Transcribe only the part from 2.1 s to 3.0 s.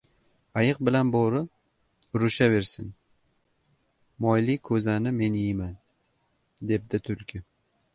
urushaversin,